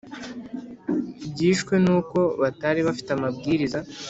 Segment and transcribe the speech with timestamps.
[1.31, 3.79] Byishwe n’uko batari bafite amabwiriza